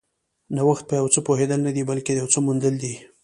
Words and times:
نوښت 0.55 0.83
په 0.87 0.93
یو 0.99 1.07
څه 1.13 1.19
پوهېدل 1.27 1.59
نه 1.67 1.71
دي، 1.75 1.81
بلکې 1.89 2.11
د 2.13 2.17
یو 2.21 2.31
څه 2.33 2.39
موندل 2.45 2.75
دي. 2.83 2.93